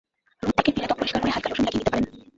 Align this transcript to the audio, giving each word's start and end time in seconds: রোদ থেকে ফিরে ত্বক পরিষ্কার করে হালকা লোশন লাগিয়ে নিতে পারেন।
রোদ 0.43 0.53
থেকে 0.57 0.71
ফিরে 0.75 0.87
ত্বক 0.89 0.97
পরিষ্কার 1.01 1.19
করে 1.21 1.33
হালকা 1.35 1.49
লোশন 1.49 1.63
লাগিয়ে 1.65 1.79
নিতে 1.81 1.91
পারেন। 1.93 2.05